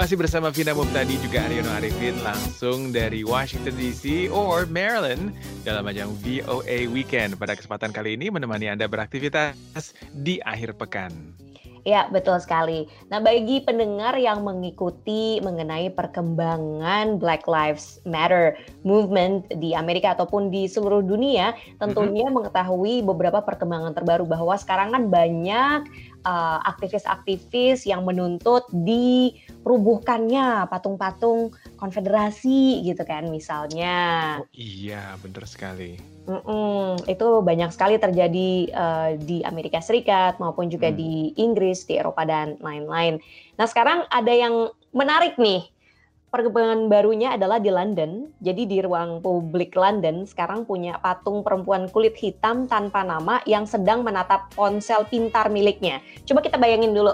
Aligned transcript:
Masih 0.00 0.16
bersama 0.16 0.48
Vina 0.48 0.72
Mubtadi 0.72 1.20
juga 1.20 1.44
Aryono 1.44 1.68
Arifin 1.76 2.16
langsung 2.24 2.88
dari 2.88 3.20
Washington 3.20 3.76
DC 3.76 4.32
or 4.32 4.64
Maryland 4.64 5.36
dalam 5.60 5.84
ajang 5.92 6.16
VOA 6.24 6.88
Weekend. 6.88 7.36
Pada 7.36 7.52
kesempatan 7.52 7.92
kali 7.92 8.16
ini 8.16 8.32
menemani 8.32 8.72
Anda 8.72 8.88
beraktivitas 8.88 9.92
di 10.16 10.40
akhir 10.40 10.80
pekan. 10.80 11.36
Ya, 11.84 12.08
betul 12.12 12.36
sekali. 12.40 12.88
Nah, 13.08 13.24
bagi 13.24 13.64
pendengar 13.64 14.16
yang 14.16 14.44
mengikuti 14.44 15.40
mengenai 15.40 15.88
perkembangan 15.92 17.16
Black 17.16 17.48
Lives 17.48 18.00
Matter 18.04 18.56
movement 18.84 19.48
di 19.60 19.72
Amerika 19.72 20.12
ataupun 20.12 20.52
di 20.52 20.68
seluruh 20.68 21.00
dunia, 21.00 21.56
tentunya 21.80 22.24
mm 22.24 22.32
-hmm. 22.32 22.36
mengetahui 22.36 22.94
beberapa 23.04 23.40
perkembangan 23.40 23.96
terbaru 23.96 24.28
bahwa 24.28 24.56
sekarang 24.60 24.92
kan 24.92 25.08
banyak 25.08 25.80
uh, 26.24 26.58
aktivis-aktivis 26.64 27.84
uh, 27.84 27.88
yang 27.96 28.02
menuntut 28.04 28.66
dirubuhkannya 28.72 30.68
patung-patung 30.68 31.52
konfederasi 31.76 32.84
gitu 32.84 33.02
kan 33.04 33.28
misalnya. 33.28 33.98
Oh, 34.40 34.48
iya, 34.54 35.16
benar 35.20 35.44
sekali. 35.48 35.96
Mm-mm, 36.30 37.10
itu 37.10 37.28
banyak 37.42 37.74
sekali 37.74 37.98
terjadi 37.98 38.50
uh, 38.70 39.10
di 39.18 39.42
Amerika 39.42 39.82
Serikat 39.82 40.38
maupun 40.38 40.70
juga 40.70 40.92
hmm. 40.92 40.96
di 40.96 41.34
Inggris, 41.40 41.88
di 41.88 41.98
Eropa 41.98 42.22
dan 42.28 42.60
lain-lain. 42.60 43.18
Nah 43.58 43.66
sekarang 43.66 44.06
ada 44.12 44.30
yang 44.30 44.70
menarik 44.94 45.34
nih. 45.40 45.66
Perkembangan 46.30 46.86
barunya 46.86 47.34
adalah 47.34 47.58
di 47.58 47.74
London. 47.74 48.30
Jadi 48.38 48.62
di 48.70 48.78
ruang 48.78 49.18
publik 49.18 49.74
London 49.74 50.22
sekarang 50.30 50.62
punya 50.62 50.94
patung 51.02 51.42
perempuan 51.42 51.90
kulit 51.90 52.14
hitam 52.14 52.70
tanpa 52.70 53.02
nama 53.02 53.42
yang 53.50 53.66
sedang 53.66 54.06
menatap 54.06 54.46
ponsel 54.54 55.02
pintar 55.10 55.50
miliknya. 55.50 55.98
Coba 56.30 56.38
kita 56.38 56.54
bayangin 56.54 56.94
dulu. 56.94 57.10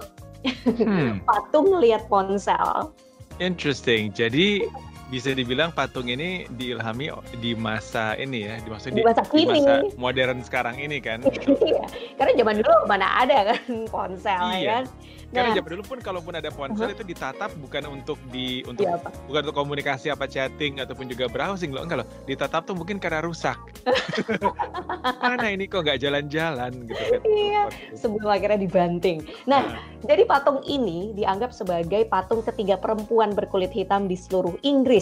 Hmm. 0.68 1.24
patung 1.28 1.80
lihat 1.80 2.04
ponsel. 2.12 2.92
Interesting. 3.40 4.12
Jadi 4.12 4.68
bisa 5.06 5.30
dibilang 5.30 5.70
patung 5.70 6.10
ini 6.10 6.50
diilhami 6.58 7.14
di 7.38 7.54
masa 7.54 8.18
ini 8.18 8.50
ya, 8.50 8.58
di 8.58 8.68
masa 8.70 8.86
di, 8.90 9.02
masa, 9.06 9.22
di 9.30 9.44
masa 9.46 9.74
modern 9.94 10.42
sekarang 10.42 10.76
ini 10.82 10.98
kan. 10.98 11.22
iya, 11.62 11.86
karena 12.18 12.32
zaman 12.34 12.54
dulu 12.58 12.74
mana 12.90 13.06
ada 13.22 13.54
kan 13.54 13.60
ponsel 13.86 14.42
ya 14.50 14.58
iya. 14.58 14.70
kan. 14.82 14.84
Karena 15.26 15.50
nah. 15.50 15.56
zaman 15.58 15.70
dulu 15.74 15.82
pun 15.86 15.98
kalaupun 15.98 16.34
ada 16.38 16.50
ponsel 16.54 16.86
uh 16.86 16.90
-huh. 16.90 16.96
itu 16.98 17.04
ditatap 17.06 17.50
bukan 17.58 17.82
untuk 17.90 18.18
di 18.30 18.62
untuk 18.66 18.86
ya, 18.86 18.98
bukan 19.26 19.40
untuk 19.46 19.56
komunikasi 19.58 20.10
apa 20.10 20.26
chatting 20.30 20.78
ataupun 20.78 21.10
juga 21.10 21.26
browsing 21.30 21.70
loh 21.70 21.82
enggak 21.86 22.02
loh. 22.02 22.08
Ditatap 22.26 22.66
tuh 22.66 22.74
mungkin 22.78 22.98
karena 22.98 23.22
rusak. 23.22 23.58
Mana 25.22 25.50
ini 25.54 25.70
kok 25.70 25.86
nggak 25.86 26.02
jalan-jalan 26.02 26.72
gitu 26.86 27.02
kan. 27.02 27.20
Iya, 27.26 27.62
sebelum 27.94 28.26
akhirnya 28.26 28.58
dibanting. 28.58 29.22
Nah, 29.46 29.62
nah, 29.66 29.82
jadi 30.02 30.26
patung 30.26 30.62
ini 30.66 31.14
dianggap 31.14 31.50
sebagai 31.54 32.06
patung 32.06 32.42
ketiga 32.42 32.78
perempuan 32.78 33.34
berkulit 33.34 33.70
hitam 33.74 34.06
di 34.06 34.14
seluruh 34.14 34.54
Inggris 34.62 34.95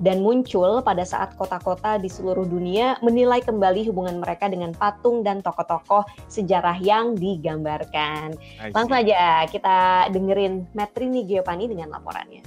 dan 0.00 0.24
muncul 0.24 0.80
pada 0.80 1.04
saat 1.04 1.36
kota-kota 1.36 2.00
di 2.00 2.08
seluruh 2.08 2.44
dunia 2.48 2.96
menilai 3.04 3.40
kembali 3.44 3.88
hubungan 3.92 4.20
mereka 4.20 4.48
dengan 4.48 4.72
patung 4.76 5.20
dan 5.20 5.44
tokoh-tokoh 5.44 6.04
sejarah 6.28 6.76
yang 6.80 7.16
digambarkan. 7.16 8.36
Langsung 8.72 8.96
aja 8.96 9.44
kita 9.48 10.08
dengerin 10.12 10.68
Metrini 10.72 11.24
Giovanni 11.24 11.68
dengan 11.68 11.92
laporannya. 11.96 12.42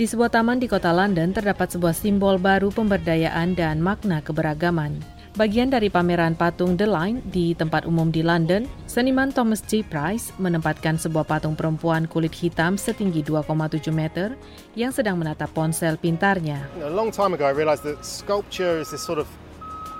Di 0.00 0.08
sebuah 0.08 0.32
taman 0.32 0.56
di 0.56 0.64
kota 0.64 0.96
London 0.96 1.36
terdapat 1.36 1.76
sebuah 1.76 1.92
simbol 1.92 2.40
baru 2.40 2.72
pemberdayaan 2.72 3.52
dan 3.52 3.84
makna 3.84 4.24
keberagaman. 4.24 4.96
Bagian 5.38 5.70
dari 5.70 5.86
pameran 5.86 6.34
patung 6.34 6.74
The 6.74 6.90
Line 6.90 7.22
di 7.30 7.54
tempat 7.54 7.86
umum 7.86 8.10
di 8.10 8.18
London, 8.18 8.66
seniman 8.90 9.30
Thomas 9.30 9.62
J. 9.62 9.86
Price 9.86 10.34
menempatkan 10.42 10.98
sebuah 10.98 11.22
patung 11.22 11.54
perempuan 11.54 12.10
kulit 12.10 12.34
hitam 12.34 12.74
setinggi 12.74 13.22
2,7 13.22 13.94
meter 13.94 14.34
yang 14.74 14.90
sedang 14.90 15.22
menatap 15.22 15.54
ponsel 15.54 15.94
pintarnya. 16.02 16.66
A 16.82 16.90
long 16.90 17.14
time 17.14 17.38
ago 17.38 17.46
I 17.46 17.54
realized 17.54 17.86
that 17.86 18.02
sculpture 18.02 18.82
is 18.82 18.90
this 18.90 19.06
sort 19.06 19.22
of 19.22 19.30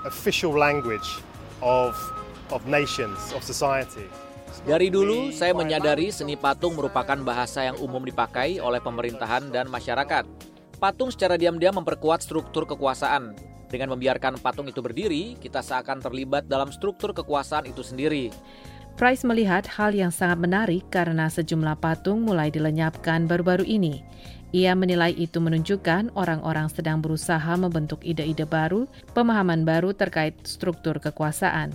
official 0.03 0.51
language 0.51 1.23
of 1.63 1.95
of 2.51 2.67
nations, 2.67 3.31
of 3.31 3.47
society. 3.47 4.11
Dari 4.67 4.91
dulu, 4.91 5.31
saya 5.31 5.55
menyadari 5.55 6.11
seni 6.11 6.35
patung 6.35 6.75
merupakan 6.75 7.17
bahasa 7.23 7.71
yang 7.71 7.79
umum 7.79 8.03
dipakai 8.03 8.59
oleh 8.59 8.83
pemerintahan 8.83 9.47
dan 9.55 9.71
masyarakat. 9.71 10.27
Patung 10.83 11.15
secara 11.15 11.39
diam-diam 11.39 11.79
memperkuat 11.79 12.19
struktur 12.27 12.67
kekuasaan. 12.67 13.50
Dengan 13.71 13.95
membiarkan 13.95 14.43
patung 14.43 14.67
itu 14.67 14.83
berdiri, 14.83 15.39
kita 15.39 15.63
seakan 15.63 16.03
terlibat 16.03 16.51
dalam 16.51 16.75
struktur 16.75 17.15
kekuasaan 17.15 17.71
itu 17.71 17.87
sendiri. 17.87 18.35
Price 18.99 19.23
melihat 19.23 19.65
hal 19.79 19.95
yang 19.95 20.11
sangat 20.11 20.43
menarik 20.43 20.83
karena 20.91 21.31
sejumlah 21.31 21.79
patung 21.79 22.27
mulai 22.27 22.51
dilenyapkan 22.51 23.31
baru-baru 23.31 23.63
ini. 23.63 24.03
Ia 24.51 24.75
menilai 24.75 25.15
itu 25.15 25.39
menunjukkan 25.39 26.19
orang-orang 26.19 26.67
sedang 26.67 26.99
berusaha 26.99 27.55
membentuk 27.55 28.03
ide-ide 28.03 28.43
baru, 28.43 28.91
pemahaman 29.15 29.63
baru 29.63 29.95
terkait 29.95 30.35
struktur 30.43 30.99
kekuasaan. 30.99 31.71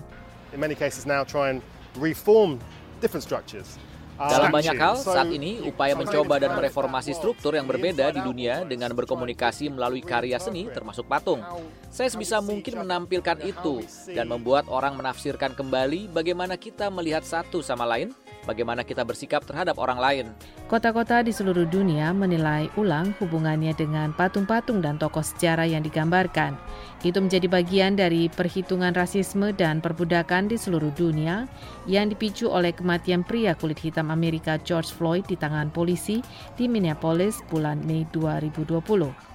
In 0.51 0.59
many 0.59 0.75
cases 0.75 1.07
now 1.07 1.23
try 1.23 1.55
and 1.55 1.63
reform 1.95 2.59
different 2.99 3.23
structures. 3.23 3.79
Dalam 4.15 4.47
banyak 4.47 4.79
hal, 4.79 4.95
saat 4.95 5.27
ini 5.27 5.59
upaya 5.67 5.91
mencoba 5.91 6.39
dan 6.39 6.55
mereformasi 6.55 7.11
struktur 7.11 7.51
yang 7.51 7.67
berbeda 7.67 8.15
di 8.15 8.23
dunia 8.23 8.63
dengan 8.63 8.95
berkomunikasi 8.95 9.67
melalui 9.67 9.99
karya 9.99 10.39
seni 10.39 10.71
termasuk 10.71 11.03
patung. 11.03 11.43
Saya 11.91 12.07
sebisa 12.07 12.39
mungkin 12.39 12.87
menampilkan 12.87 13.43
itu 13.43 13.83
dan 14.15 14.31
membuat 14.31 14.71
orang 14.71 14.95
menafsirkan 14.95 15.51
kembali 15.51 16.07
bagaimana 16.15 16.55
kita 16.55 16.87
melihat 16.87 17.27
satu 17.27 17.59
sama 17.59 17.83
lain 17.83 18.15
bagaimana 18.45 18.85
kita 18.85 19.01
bersikap 19.03 19.43
terhadap 19.43 19.75
orang 19.81 19.99
lain. 19.99 20.25
Kota-kota 20.71 21.25
di 21.25 21.33
seluruh 21.33 21.65
dunia 21.65 22.13
menilai 22.15 22.69
ulang 22.79 23.11
hubungannya 23.19 23.73
dengan 23.73 24.13
patung-patung 24.13 24.79
dan 24.79 24.95
tokoh 25.01 25.25
sejarah 25.25 25.65
yang 25.65 25.81
digambarkan. 25.83 26.55
Itu 27.03 27.19
menjadi 27.19 27.49
bagian 27.49 27.97
dari 27.97 28.31
perhitungan 28.31 28.93
rasisme 28.93 29.51
dan 29.51 29.81
perbudakan 29.83 30.47
di 30.47 30.55
seluruh 30.55 30.93
dunia 30.95 31.49
yang 31.89 32.09
dipicu 32.09 32.47
oleh 32.47 32.71
kematian 32.71 33.25
pria 33.25 33.57
kulit 33.57 33.81
hitam 33.81 34.13
Amerika 34.13 34.61
George 34.61 34.93
Floyd 34.93 35.25
di 35.25 35.35
tangan 35.35 35.73
polisi 35.73 36.23
di 36.55 36.69
Minneapolis 36.69 37.43
bulan 37.51 37.81
Mei 37.83 38.07
2020. 38.13 39.34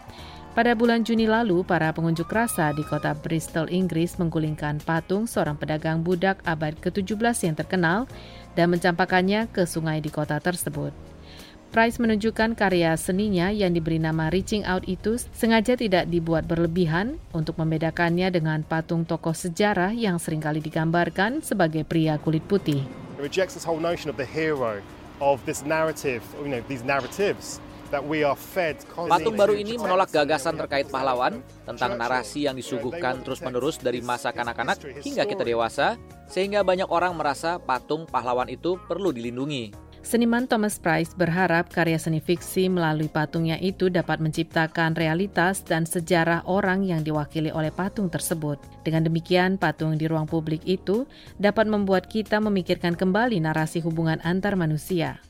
Pada 0.51 0.75
bulan 0.75 1.07
Juni 1.07 1.31
lalu, 1.31 1.63
para 1.63 1.95
pengunjuk 1.95 2.27
rasa 2.27 2.75
di 2.75 2.83
kota 2.83 3.15
Bristol, 3.15 3.71
Inggris 3.71 4.19
menggulingkan 4.19 4.83
patung 4.83 5.31
seorang 5.31 5.55
pedagang 5.55 6.03
budak 6.03 6.43
abad 6.43 6.75
ke-17 6.75 7.47
yang 7.47 7.55
terkenal 7.55 8.11
dan 8.59 8.75
mencampakkannya 8.75 9.47
ke 9.55 9.63
sungai 9.63 10.03
di 10.03 10.11
kota 10.11 10.43
tersebut. 10.43 10.91
Price 11.71 12.03
menunjukkan 12.03 12.59
karya 12.59 12.99
seninya 12.99 13.55
yang 13.55 13.71
diberi 13.71 14.03
nama 14.03 14.27
Reaching 14.27 14.67
Out 14.67 14.91
itu 14.91 15.23
sengaja 15.31 15.79
tidak 15.79 16.11
dibuat 16.11 16.51
berlebihan 16.51 17.23
untuk 17.31 17.55
membedakannya 17.63 18.27
dengan 18.35 18.67
patung 18.67 19.07
tokoh 19.07 19.39
sejarah 19.39 19.95
yang 19.95 20.19
sering 20.19 20.43
kali 20.43 20.59
digambarkan 20.59 21.47
sebagai 21.47 21.87
pria 21.87 22.19
kulit 22.19 22.43
putih. 22.51 22.83
Patung 27.91 29.35
baru 29.35 29.59
ini 29.59 29.75
menolak 29.75 30.15
gagasan 30.15 30.55
terkait 30.55 30.87
pahlawan 30.87 31.43
tentang 31.67 31.99
narasi 31.99 32.47
yang 32.47 32.55
disuguhkan 32.55 33.27
terus-menerus 33.27 33.83
dari 33.83 33.99
masa 33.99 34.31
kanak-kanak 34.31 34.79
hingga 35.03 35.27
kita 35.27 35.43
dewasa, 35.43 35.99
sehingga 36.31 36.63
banyak 36.63 36.87
orang 36.87 37.19
merasa 37.19 37.59
patung 37.59 38.07
pahlawan 38.07 38.47
itu 38.47 38.79
perlu 38.87 39.11
dilindungi. 39.11 39.91
Seniman 40.01 40.49
Thomas 40.49 40.81
Price 40.81 41.13
berharap 41.13 41.69
karya 41.69 42.01
seni 42.01 42.25
fiksi 42.25 42.73
melalui 42.73 43.13
patungnya 43.13 43.61
itu 43.61 43.93
dapat 43.93 44.17
menciptakan 44.17 44.97
realitas 44.97 45.61
dan 45.61 45.85
sejarah 45.85 46.41
orang 46.49 46.89
yang 46.89 47.05
diwakili 47.05 47.53
oleh 47.53 47.69
patung 47.69 48.09
tersebut. 48.09 48.57
Dengan 48.81 49.05
demikian, 49.05 49.61
patung 49.61 50.01
di 50.01 50.09
ruang 50.09 50.25
publik 50.25 50.65
itu 50.65 51.05
dapat 51.37 51.69
membuat 51.69 52.09
kita 52.09 52.41
memikirkan 52.41 52.97
kembali 52.97 53.45
narasi 53.45 53.85
hubungan 53.85 54.17
antar 54.25 54.57
manusia. 54.57 55.21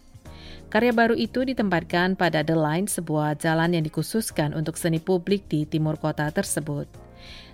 Karya 0.71 0.95
baru 0.95 1.19
itu 1.19 1.43
ditempatkan 1.43 2.15
pada 2.15 2.47
The 2.47 2.55
Line, 2.55 2.87
sebuah 2.87 3.43
jalan 3.43 3.75
yang 3.75 3.83
dikhususkan 3.83 4.55
untuk 4.55 4.79
seni 4.79 5.03
publik 5.03 5.51
di 5.51 5.67
timur 5.67 5.99
kota 5.99 6.31
tersebut. 6.31 6.87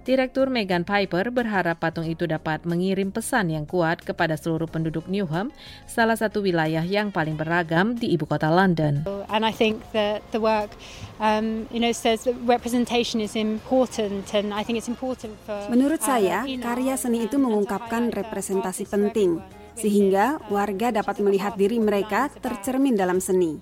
Direktur 0.04 0.52
Megan 0.52 0.84
Piper 0.84 1.32
berharap 1.32 1.80
patung 1.80 2.04
itu 2.04 2.28
dapat 2.28 2.68
mengirim 2.68 3.08
pesan 3.08 3.50
yang 3.50 3.64
kuat 3.64 4.04
kepada 4.04 4.36
seluruh 4.36 4.68
penduduk 4.68 5.08
Newham, 5.08 5.48
salah 5.88 6.14
satu 6.14 6.44
wilayah 6.44 6.84
yang 6.84 7.08
paling 7.08 7.40
beragam 7.40 7.96
di 7.96 8.12
ibu 8.12 8.28
kota 8.28 8.52
London. 8.52 9.08
And 9.32 9.48
I 9.48 9.50
think 9.50 9.80
that 9.96 10.20
the 10.36 10.38
work, 10.38 10.76
um, 11.16 11.64
you 11.72 11.80
know, 11.80 11.96
says 11.96 12.28
that 12.28 12.36
representation 12.44 13.24
is 13.24 13.32
important, 13.32 14.28
and 14.36 14.52
I 14.52 14.60
think 14.60 14.76
it's 14.76 14.92
important 14.92 15.40
for. 15.48 15.56
Menurut 15.72 16.04
saya, 16.04 16.44
karya 16.44 17.00
seni 17.00 17.24
itu 17.24 17.40
mengungkapkan 17.40 18.12
representasi 18.12 18.84
penting 18.86 19.40
sehingga 19.76 20.40
warga 20.48 20.90
dapat 20.90 21.20
melihat 21.20 21.54
diri 21.54 21.76
mereka 21.76 22.32
tercermin 22.40 22.96
dalam 22.96 23.20
seni. 23.20 23.60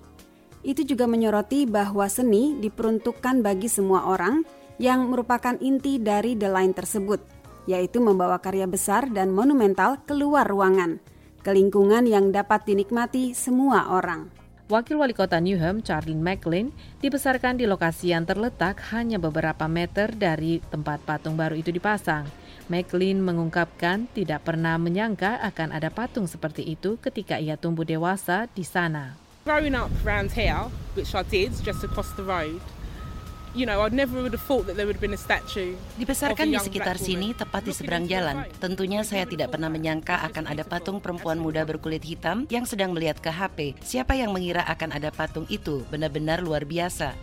Itu 0.65 0.81
juga 0.81 1.05
menyoroti 1.05 1.69
bahwa 1.69 2.09
seni 2.09 2.57
diperuntukkan 2.57 3.45
bagi 3.45 3.69
semua 3.69 4.09
orang 4.09 4.41
yang 4.81 5.11
merupakan 5.11 5.53
inti 5.61 6.01
dari 6.01 6.33
The 6.33 6.49
Line 6.49 6.73
tersebut, 6.73 7.21
yaitu 7.69 8.01
membawa 8.01 8.41
karya 8.41 8.65
besar 8.65 9.11
dan 9.13 9.29
monumental 9.29 10.01
keluar 10.09 10.49
ruangan, 10.49 10.97
ke 11.45 11.53
lingkungan 11.53 12.09
yang 12.09 12.33
dapat 12.33 12.65
dinikmati 12.65 13.37
semua 13.37 13.93
orang. 13.93 14.44
Wakil 14.65 14.97
Wali 14.97 15.13
Kota 15.13 15.37
Newham, 15.37 15.85
Charlene 15.85 16.25
McLean, 16.25 16.73
dibesarkan 16.97 17.53
di 17.53 17.69
lokasi 17.69 18.17
yang 18.17 18.25
terletak 18.25 18.81
hanya 18.89 19.21
beberapa 19.21 19.69
meter 19.69 20.09
dari 20.09 20.57
tempat 20.73 21.05
patung 21.05 21.37
baru 21.37 21.53
itu 21.53 21.69
dipasang. 21.69 22.25
McLean 22.65 23.21
mengungkapkan 23.21 24.09
tidak 24.17 24.41
pernah 24.41 24.81
menyangka 24.81 25.37
akan 25.45 25.69
ada 25.69 25.93
patung 25.93 26.25
seperti 26.25 26.65
itu 26.65 26.97
ketika 26.97 27.37
ia 27.37 27.61
tumbuh 27.61 27.85
dewasa 27.85 28.49
di 28.57 28.65
sana. 28.65 29.13
Dibesarkan 35.95 36.47
di 36.51 36.59
sekitar 36.59 36.99
sini, 36.99 37.31
tepat 37.31 37.63
di 37.63 37.71
seberang 37.71 38.03
jalan. 38.03 38.43
Tentunya 38.59 38.99
saya 39.07 39.23
tidak 39.23 39.55
pernah 39.55 39.71
menyangka 39.71 40.19
akan 40.27 40.51
ada 40.51 40.67
patung 40.67 40.99
perempuan 40.99 41.39
muda 41.39 41.63
berkulit 41.63 42.03
hitam 42.03 42.43
yang 42.51 42.67
sedang 42.67 42.91
melihat 42.91 43.23
ke 43.23 43.31
HP. 43.31 43.79
Siapa 43.79 44.11
yang 44.19 44.35
mengira 44.35 44.67
akan 44.67 44.91
ada 44.91 45.07
patung 45.07 45.47
itu? 45.47 45.87
Benar-benar 45.87 46.43
luar 46.43 46.67
biasa. 46.67 47.15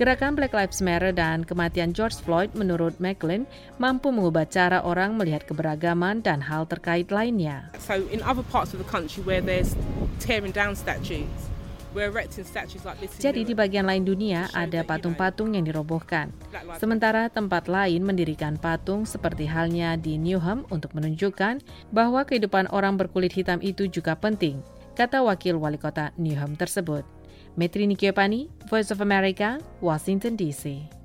Gerakan 0.00 0.32
Black 0.32 0.56
Lives 0.56 0.80
Matter 0.80 1.12
dan 1.12 1.44
kematian 1.44 1.92
George 1.92 2.16
Floyd 2.24 2.48
menurut 2.56 2.96
McLean 2.96 3.44
mampu 3.76 4.08
mengubah 4.08 4.48
cara 4.48 4.80
orang 4.80 5.12
melihat 5.12 5.44
keberagaman 5.44 6.24
dan 6.24 6.40
hal 6.40 6.64
terkait 6.64 7.12
lainnya. 7.12 7.68
So 7.76 8.00
in 8.08 8.24
other 8.24 8.40
parts 8.48 8.72
of 8.72 8.80
the 8.80 8.88
country 8.88 9.20
where 9.28 9.44
there's 9.44 9.76
tearing 10.16 10.56
down 10.56 10.72
statues, 10.72 11.49
jadi 13.18 13.40
di 13.42 13.54
bagian 13.56 13.86
lain 13.86 14.06
dunia 14.06 14.46
ada 14.54 14.86
patung-patung 14.86 15.58
yang 15.58 15.66
dirobohkan. 15.66 16.30
Sementara 16.78 17.26
tempat 17.26 17.66
lain 17.66 18.06
mendirikan 18.06 18.54
patung 18.54 19.02
seperti 19.02 19.50
halnya 19.50 19.98
di 19.98 20.14
Newham 20.14 20.62
untuk 20.70 20.94
menunjukkan 20.94 21.58
bahwa 21.90 22.22
kehidupan 22.22 22.70
orang 22.70 22.94
berkulit 22.94 23.34
hitam 23.34 23.58
itu 23.58 23.90
juga 23.90 24.14
penting, 24.14 24.62
kata 24.94 25.24
wakil 25.26 25.58
wali 25.58 25.82
kota 25.82 26.14
Newham 26.14 26.54
tersebut. 26.54 27.02
Metri 27.58 27.90
Nikiopani, 27.90 28.46
Voice 28.70 28.94
of 28.94 29.02
America, 29.02 29.58
Washington 29.82 30.38
DC. 30.38 30.99